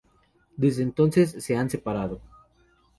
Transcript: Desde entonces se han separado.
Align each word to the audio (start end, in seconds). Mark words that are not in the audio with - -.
Desde 0.57 0.81
entonces 0.81 1.29
se 1.43 1.55
han 1.55 1.69
separado. 1.69 2.21